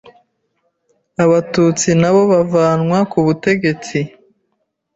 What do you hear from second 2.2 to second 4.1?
bavanwa kubutegetsi